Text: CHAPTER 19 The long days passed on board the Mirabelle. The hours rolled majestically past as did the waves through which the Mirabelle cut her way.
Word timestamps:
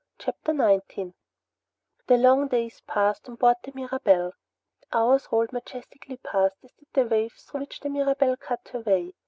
CHAPTER 0.17 0.51
19 0.53 1.13
The 2.07 2.17
long 2.17 2.47
days 2.47 2.81
passed 2.87 3.29
on 3.29 3.35
board 3.35 3.57
the 3.61 3.71
Mirabelle. 3.75 4.33
The 4.81 4.97
hours 4.97 5.27
rolled 5.31 5.53
majestically 5.53 6.17
past 6.17 6.55
as 6.63 6.71
did 6.71 6.87
the 6.93 7.05
waves 7.05 7.43
through 7.43 7.59
which 7.59 7.81
the 7.81 7.89
Mirabelle 7.89 8.35
cut 8.35 8.67
her 8.73 8.79
way. 8.79 9.13